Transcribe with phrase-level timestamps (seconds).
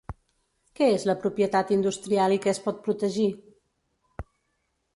[0.79, 3.29] Què és la propietat industrial i què es pot protegir?